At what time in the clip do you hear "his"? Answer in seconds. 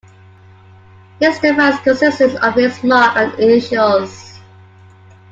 1.19-1.37, 2.55-2.83